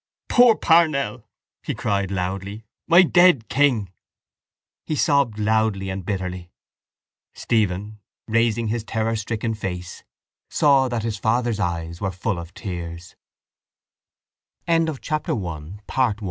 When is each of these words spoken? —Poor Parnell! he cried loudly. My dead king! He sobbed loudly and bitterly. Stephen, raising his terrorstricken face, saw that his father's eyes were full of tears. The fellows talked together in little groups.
—Poor 0.29 0.55
Parnell! 0.55 1.25
he 1.61 1.75
cried 1.75 2.09
loudly. 2.09 2.65
My 2.87 3.03
dead 3.03 3.49
king! 3.49 3.89
He 4.83 4.95
sobbed 4.95 5.37
loudly 5.37 5.91
and 5.91 6.03
bitterly. 6.03 6.49
Stephen, 7.35 7.99
raising 8.27 8.69
his 8.69 8.83
terrorstricken 8.83 9.53
face, 9.53 10.03
saw 10.49 10.87
that 10.87 11.03
his 11.03 11.19
father's 11.19 11.59
eyes 11.59 12.01
were 12.01 12.09
full 12.09 12.39
of 12.39 12.51
tears. 12.55 13.15
The 14.65 14.73
fellows 14.73 14.97
talked 15.05 15.25
together 15.27 15.33
in 15.33 15.37
little 15.37 15.65
groups. 15.67 16.19